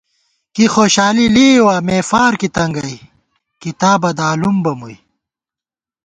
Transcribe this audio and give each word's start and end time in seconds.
کی 0.53 0.65
خوشالی 0.73 1.27
لېئیوا 1.35 1.75
مےفارکی 1.87 2.49
تنگَئ 2.55 2.95
کِتابہ 3.61 4.09
دالُم 4.17 4.57
بہ 4.63 4.71
مُوئی 4.79 4.97